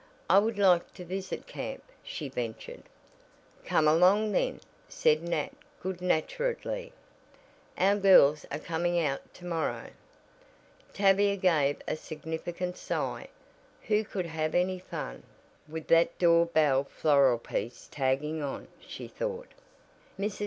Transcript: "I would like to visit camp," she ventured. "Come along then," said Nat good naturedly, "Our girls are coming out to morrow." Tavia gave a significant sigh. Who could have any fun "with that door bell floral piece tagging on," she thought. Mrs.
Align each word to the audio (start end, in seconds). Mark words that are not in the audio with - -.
"I 0.31 0.39
would 0.39 0.57
like 0.57 0.95
to 0.95 1.05
visit 1.05 1.45
camp," 1.45 1.83
she 2.01 2.27
ventured. 2.27 2.81
"Come 3.65 3.87
along 3.87 4.31
then," 4.31 4.59
said 4.89 5.21
Nat 5.21 5.49
good 5.79 6.01
naturedly, 6.01 6.91
"Our 7.77 7.97
girls 7.97 8.43
are 8.51 8.57
coming 8.57 8.99
out 8.99 9.31
to 9.35 9.45
morrow." 9.45 9.91
Tavia 10.91 11.35
gave 11.35 11.83
a 11.87 11.95
significant 11.95 12.77
sigh. 12.77 13.27
Who 13.83 14.03
could 14.03 14.25
have 14.25 14.55
any 14.55 14.79
fun 14.79 15.21
"with 15.69 15.85
that 15.89 16.17
door 16.17 16.47
bell 16.47 16.83
floral 16.85 17.37
piece 17.37 17.87
tagging 17.91 18.41
on," 18.41 18.69
she 18.79 19.07
thought. 19.07 19.49
Mrs. 20.19 20.39